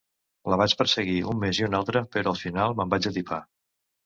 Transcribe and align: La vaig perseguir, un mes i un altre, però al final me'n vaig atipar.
La 0.53 0.57
vaig 0.61 0.73
perseguir, 0.79 1.17
un 1.33 1.37
mes 1.43 1.59
i 1.63 1.67
un 1.67 1.77
altre, 1.81 2.03
però 2.17 2.33
al 2.35 2.41
final 2.45 2.75
me'n 2.81 2.93
vaig 2.97 3.11
atipar. 3.13 3.41